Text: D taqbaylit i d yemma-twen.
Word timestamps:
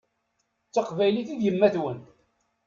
D 0.67 0.71
taqbaylit 0.73 1.29
i 1.33 1.35
d 1.39 1.41
yemma-twen. 1.45 1.99